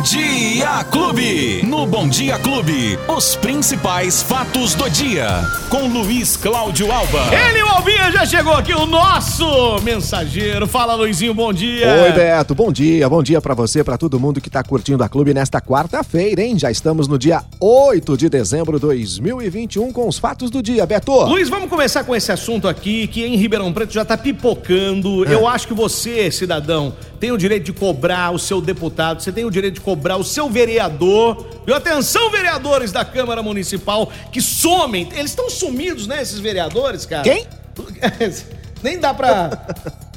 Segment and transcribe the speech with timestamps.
[0.00, 1.62] Bom Dia Clube.
[1.66, 5.44] No Bom Dia Clube, os principais fatos do dia.
[5.68, 7.20] Com Luiz Cláudio Alba.
[7.30, 10.66] Ele, o Albinha, já chegou aqui, o nosso mensageiro.
[10.66, 11.86] Fala, Luizinho, bom dia.
[12.04, 13.08] Oi, Beto, bom dia.
[13.08, 16.58] Bom dia pra você, pra todo mundo que tá curtindo a clube nesta quarta-feira, hein?
[16.58, 21.12] Já estamos no dia 8 de dezembro de 2021 com os fatos do dia, Beto.
[21.24, 25.28] Luiz, vamos começar com esse assunto aqui que em Ribeirão Preto já tá pipocando.
[25.28, 25.34] É.
[25.34, 29.44] Eu acho que você, cidadão, tem o direito de cobrar o seu deputado, você tem
[29.44, 31.46] o direito de cobrar o seu vereador.
[31.66, 35.08] E atenção, vereadores da Câmara Municipal que somem.
[35.12, 37.22] Eles estão sumidos, né, esses vereadores, cara?
[37.22, 37.46] Quem?
[38.82, 39.50] Nem dá pra.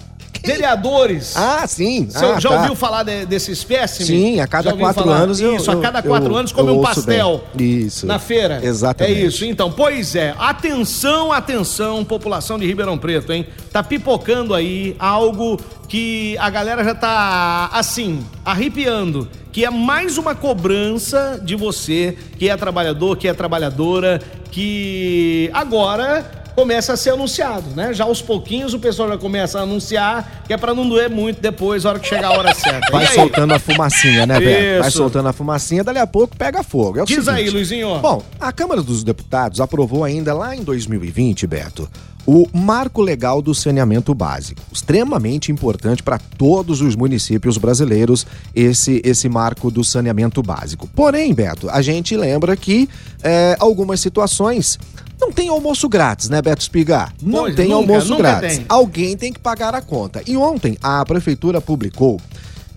[0.46, 1.38] Vereadores.
[1.38, 2.08] Ah, sim.
[2.10, 2.56] Você ah, já tá.
[2.58, 4.06] ouviu falar de- desse espécime?
[4.06, 5.16] Sim, a cada quatro falar?
[5.22, 7.46] anos eu- Isso, a cada quatro eu- anos come um pastel.
[7.56, 7.86] bem.
[7.86, 8.06] Isso.
[8.06, 8.60] Na feira.
[8.62, 9.22] Exatamente.
[9.22, 9.46] É isso.
[9.46, 10.36] Então, pois é.
[10.38, 13.48] Atenção, atenção, população de Ribeirão Preto, hein?
[13.72, 19.30] Tá pipocando aí algo que a galera já tá, assim, arrepiando.
[19.50, 24.20] Que é mais uma cobrança de você, que é trabalhador, que é trabalhadora,
[24.52, 27.94] que agora começa a ser anunciado, né?
[27.94, 31.42] Já aos pouquinhos o pessoal já começa a anunciar, que é pra não doer muito
[31.42, 32.92] depois, a hora que chegar a hora certa.
[32.92, 33.14] Vai aí?
[33.14, 34.82] soltando a fumacinha, né, Beto?
[34.82, 37.00] Vai soltando a fumacinha, dali a pouco pega fogo.
[37.00, 37.54] É Diz aí, seguinte.
[37.54, 38.00] Luizinho.
[38.00, 41.90] Bom, a Câmara dos Deputados aprovou ainda lá em 2020, Beto,
[42.26, 44.62] o Marco Legal do Saneamento Básico.
[44.72, 50.88] Extremamente importante para todos os municípios brasileiros esse, esse marco do saneamento básico.
[50.96, 52.88] Porém, Beto, a gente lembra que
[53.22, 54.80] é, algumas situações
[55.26, 57.14] não tem almoço grátis, né, Beto Espigar?
[57.22, 58.58] Não Pois, tem nunca, almoço nunca grátis.
[58.58, 58.66] tem.
[58.70, 60.22] Alguém tem que pagar a conta.
[60.28, 62.20] E ontem a prefeitura publicou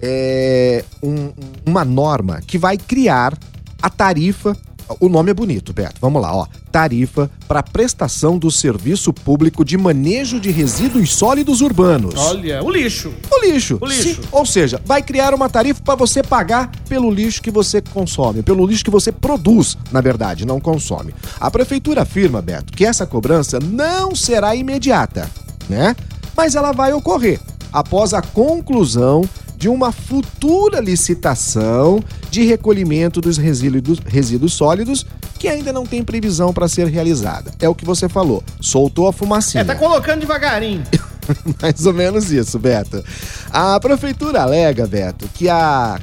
[0.00, 1.32] é, um-
[1.64, 3.36] uma norma que vai criar
[3.82, 4.56] a tarifa.
[5.00, 5.96] O nome é bonito, Beto.
[6.00, 6.46] Vamos lá, ó.
[6.70, 12.14] Tarifa para prestação do serviço público de manejo de resíduos sólidos urbanos.
[12.16, 13.12] Olha, o lixo.
[13.30, 13.78] O lixo.
[13.80, 14.02] O lixo.
[14.02, 18.42] Sim, ou seja, vai criar uma tarifa para você pagar pelo lixo que você consome,
[18.42, 21.14] pelo lixo que você produz, na verdade, não consome.
[21.40, 25.30] A prefeitura afirma, Beto, que essa cobrança não será imediata,
[25.68, 25.96] né?
[26.36, 27.40] Mas ela vai ocorrer
[27.72, 29.22] após a conclusão
[29.56, 32.02] de uma futura licitação
[32.36, 35.06] de recolhimento dos resíduos, resíduos sólidos
[35.38, 37.50] que ainda não tem previsão para ser realizada.
[37.58, 38.44] É o que você falou.
[38.60, 39.62] Soltou a fumacinha.
[39.62, 40.82] É, tá colocando devagarinho.
[41.62, 43.02] Mais ou menos isso, Beto.
[43.50, 45.98] A prefeitura alega, Beto, que a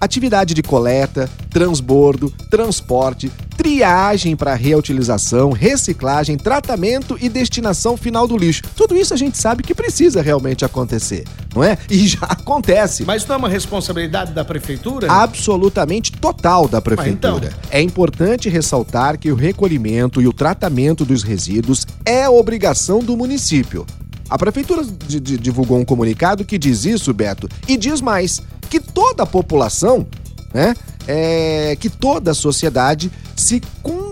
[0.00, 8.62] atividade de coleta, transbordo, transporte, triagem para reutilização, reciclagem, tratamento e destinação final do lixo.
[8.74, 11.24] Tudo isso a gente sabe que precisa realmente acontecer,
[11.58, 11.76] não é?
[11.90, 13.04] E já acontece.
[13.04, 15.10] Mas isso não é uma responsabilidade da prefeitura?
[15.10, 17.46] Absolutamente total da prefeitura.
[17.48, 17.58] então.
[17.70, 23.84] É importante ressaltar que o recolhimento e o tratamento dos resíduos é obrigação do município.
[24.30, 28.78] A prefeitura di- di- divulgou um comunicado que diz isso, Beto, e diz mais que
[28.78, 30.06] toda a população,
[30.52, 30.74] né,
[31.06, 33.62] é, que toda a sociedade se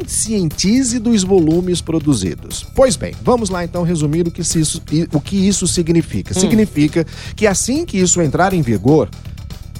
[0.06, 2.64] conscientize dos volumes produzidos.
[2.74, 4.80] Pois bem, vamos lá então resumir o que isso,
[5.12, 6.32] o que isso significa.
[6.32, 9.10] Significa que assim que isso entrar em vigor,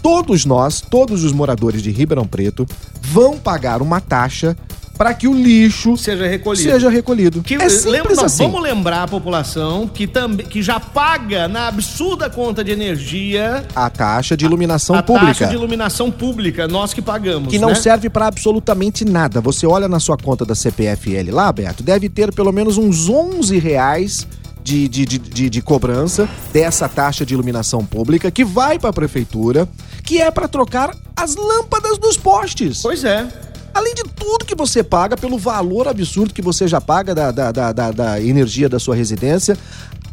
[0.03, 2.67] todos nós, todos os moradores de Ribeirão Preto,
[3.01, 4.57] vão pagar uma taxa
[4.97, 6.71] para que o lixo Seja recolhido.
[6.71, 7.43] seja recolhido.
[7.43, 8.45] Que, é simples lembra, assim.
[8.45, 13.91] Vamos lembrar a população que, também, que já paga na absurda conta de energia A
[13.91, 15.27] taxa de iluminação a pública.
[15.27, 17.49] taxa de iluminação pública, nós que pagamos.
[17.51, 17.75] que não né?
[17.75, 19.41] serve para absolutamente nada.
[19.41, 23.59] Você olha na sua conta da CPFL lá, Beto, deve ter pelo menos uns 11
[23.59, 24.27] reais
[24.63, 28.93] de, de, de, de, de cobrança dessa taxa de iluminação pública que vai para a
[28.93, 29.69] prefeitura,
[30.03, 32.83] que é para trocar as lâmpadas dos postes.
[32.83, 33.27] Pois é.
[33.73, 37.53] Além de tudo que você paga, pelo valor absurdo que você já paga da, da,
[37.53, 39.57] da, da- da energia da sua residência.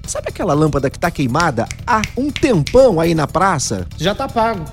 [0.05, 3.87] Sabe aquela lâmpada que tá queimada há um tempão aí na praça?
[3.97, 4.63] Já tá pago.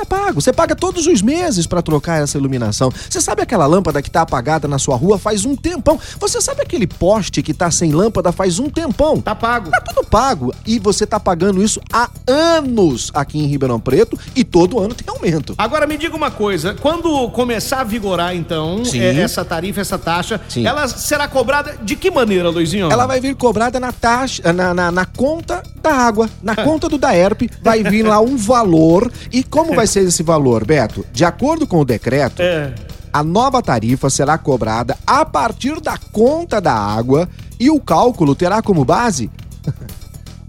[0.00, 0.40] Tá pago.
[0.40, 2.90] Você paga todos os meses pra trocar essa iluminação.
[2.90, 6.00] Você sabe aquela lâmpada que tá apagada na sua rua faz um tempão?
[6.18, 9.20] Você sabe aquele poste que tá sem lâmpada faz um tempão?
[9.20, 9.70] Tá pago.
[9.70, 10.54] Tá tudo pago.
[10.64, 15.06] E você tá pagando isso há anos aqui em Ribeirão Preto e todo ano tem
[15.06, 15.54] aumento.
[15.58, 19.00] Agora me diga uma coisa, quando começar a vigorar então Sim.
[19.00, 20.66] é, essa tarifa, essa taxa, Sim.
[20.66, 22.90] ela será cobrada de que maneira, Luizinho?
[22.90, 26.96] Ela vai vir cobrada na taxa, na, na, na conta da água, na conta do
[26.96, 29.12] DAERP, vai vir lá um valor.
[29.30, 31.04] E como vai ser esse valor, Beto?
[31.12, 32.72] De acordo com o decreto, É.
[33.12, 37.28] a nova tarifa será cobrada a partir da conta da água
[37.58, 39.30] e o cálculo terá como base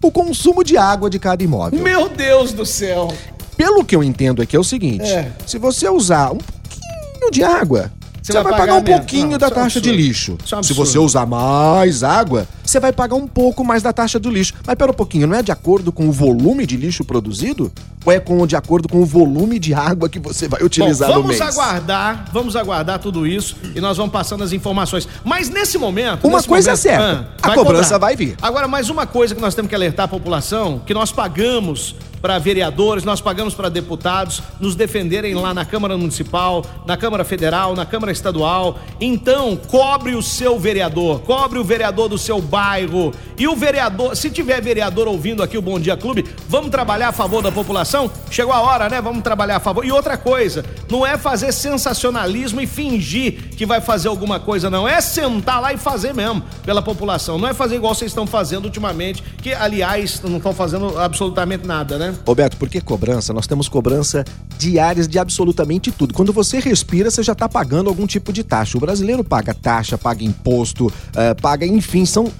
[0.01, 1.81] o consumo de água de cada imóvel.
[1.81, 3.13] Meu Deus do céu.
[3.57, 5.31] Pelo que eu entendo aqui é o seguinte: É.
[5.45, 7.91] se você usar um pouquinho de água,
[8.21, 10.37] Você vai, vai, pagar, pagar um pouquinho não, da é taxa é de lixo.
[10.51, 14.29] É Se você usar mais água, você vai pagar um pouco mais da taxa do
[14.29, 14.53] lixo.
[14.65, 17.71] Mas pera um pouquinho, não é de acordo com o volume de lixo produzido?
[18.05, 21.21] Ou é com, de acordo com o volume de água que você vai utilizar Bom,
[21.21, 21.39] no mês?
[21.39, 25.07] Vamos aguardar, vamos aguardar tudo isso e nós vamos passando as informações.
[25.23, 26.25] Mas nesse momento...
[26.25, 27.97] Uma nesse coisa momento, é certa, ah, a cobrança cobrar.
[27.99, 28.35] vai vir.
[28.41, 32.37] Agora, mais uma coisa que nós temos que alertar a população, que nós pagamos para
[32.37, 37.85] vereadores, nós pagamos para deputados nos defenderem lá na Câmara Municipal, na Câmara Federal, na
[37.85, 38.79] Câmara Estadual.
[38.99, 43.11] Então, cobre o seu vereador, cobre o vereador do seu bairro.
[43.37, 47.11] E o vereador, se tiver vereador ouvindo aqui o Bom Dia Clube, vamos trabalhar a
[47.11, 48.11] favor da população?
[48.29, 49.01] Chegou a hora, né?
[49.01, 49.83] Vamos trabalhar a favor.
[49.83, 54.87] E outra coisa, não é fazer sensacionalismo e fingir que vai fazer alguma coisa, não.
[54.87, 57.37] É sentar lá e fazer mesmo pela população.
[57.37, 61.97] Não é fazer igual vocês estão fazendo ultimamente, que aliás não estão fazendo absolutamente nada,
[61.97, 62.10] né?
[62.25, 63.33] Roberto, por que cobrança?
[63.33, 64.23] Nós temos cobrança
[64.57, 66.13] diárias de absolutamente tudo.
[66.13, 68.77] Quando você respira, você já está pagando algum tipo de taxa.
[68.77, 72.31] O brasileiro paga taxa, paga imposto, uh, paga, enfim, são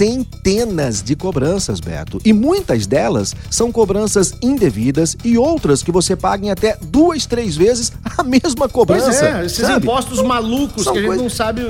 [0.00, 2.22] centenas de cobranças, Beto.
[2.24, 7.54] E muitas delas são cobranças indevidas e outras que você paga em até duas, três
[7.54, 9.10] vezes a mesma cobrança.
[9.10, 9.84] Pois é, esses sabe?
[9.84, 11.60] impostos malucos são que a gente não sabe.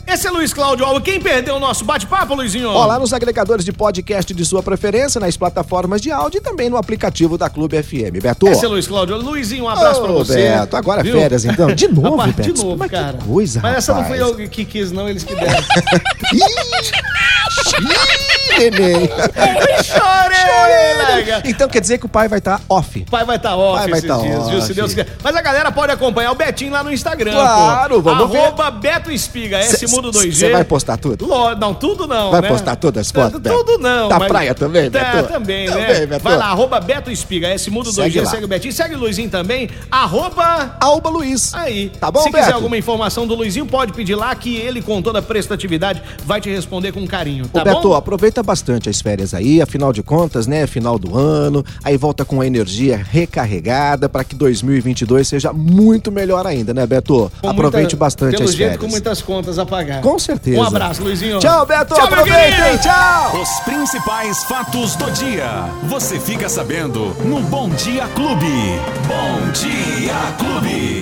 [0.05, 1.03] Esse é Luiz Cláudio Alves.
[1.03, 2.69] Quem perdeu o nosso bate-papo, Luizinho?
[2.69, 6.75] Olá nos agregadores de podcast de sua preferência, nas plataformas de áudio e também no
[6.77, 8.21] aplicativo da Clube FM.
[8.21, 8.47] Beto.
[8.47, 9.15] Esse é Luiz Cláudio.
[9.17, 10.49] Luizinho, um abraço oh, pra você.
[10.49, 11.17] Beto, agora viu?
[11.17, 11.73] férias então.
[11.73, 12.53] De novo, rapaz, Beto.
[12.53, 13.17] De novo, Mas cara.
[13.17, 13.83] Que coisa, Mas rapaz.
[13.83, 15.63] essa não foi eu que quis, não, eles que deram.
[16.33, 16.43] Ih,
[18.59, 19.07] neném.
[19.83, 20.42] Chorei!
[21.45, 23.01] Então quer dizer que o pai vai estar off.
[23.07, 24.61] O pai vai estar off Pai vai esses tá dias, viu?
[24.61, 24.73] Se off.
[24.73, 25.07] Deus quiser.
[25.23, 28.01] Mas a galera pode acompanhar o Betinho lá no Instagram, Claro, pô.
[28.01, 28.39] vamos ver.
[28.39, 30.33] Arroba Beto Espiga, S Mundo 2G.
[30.33, 31.27] Você vai postar tudo?
[31.27, 32.47] Não, tudo não, Vai né?
[32.47, 33.55] postar todas as fotos, Beto?
[33.63, 34.07] Tudo não.
[34.09, 35.29] Da mas- praia também, Tá, Beto?
[35.33, 35.85] também, né?
[35.85, 36.23] Também, Beto.
[36.23, 38.31] Vai lá, arroba Beto Espiga, S Mundo Segue 2G, lá.
[38.31, 38.73] segue o Betinho.
[38.73, 40.75] Segue o Luizinho também, arroba...
[40.79, 41.53] Alba Luiz.
[41.53, 41.89] Aí.
[41.99, 42.55] Tá bom, Se quiser Beto?
[42.55, 46.49] alguma informação do Luizinho, pode pedir lá que ele, com toda a prestatividade, vai te
[46.49, 47.95] responder com carinho, tá Ô Beto, bom?
[47.95, 52.39] aproveita bastante as férias aí, afinal de contas, né, final do ano, aí volta com
[52.41, 57.31] a energia recarregada para que 2022 seja muito melhor ainda, né, Beto?
[57.41, 58.81] Com Aproveite muita- bastante pelo as jeito, férias.
[58.81, 60.01] com muitas contas a pagar.
[60.01, 60.59] Com certeza.
[60.59, 61.39] Um abraço, Luizinho.
[61.39, 63.41] Tchau, Beto, Tchau, aproveitem, tchau!
[63.41, 65.65] Os principais fatos do dia.
[65.89, 68.79] Você fica sabendo no Bom Dia Clube.
[69.07, 71.01] Bom Dia Clube.